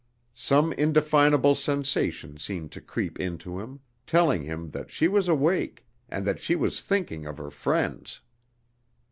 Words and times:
Some 0.33 0.73
indefinable 0.73 1.53
sensation 1.53 2.39
seemed 2.39 2.71
to 2.71 2.81
creep 2.81 3.19
into 3.19 3.59
him, 3.59 3.81
telling 4.07 4.41
him 4.41 4.71
that 4.71 4.89
she 4.89 5.07
was 5.07 5.27
awake, 5.27 5.85
and 6.09 6.25
that 6.25 6.39
she 6.39 6.55
was 6.55 6.81
thinking 6.81 7.27
of 7.27 7.37
her 7.37 7.51
friends. 7.51 8.19